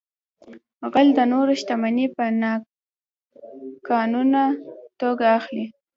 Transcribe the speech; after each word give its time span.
غل 0.93 1.07
د 1.17 1.19
نورو 1.33 1.53
شتمنۍ 1.61 2.07
په 2.15 2.23
ناقانونه 2.41 4.43
توګه 4.99 5.25
اخلي 5.39 5.65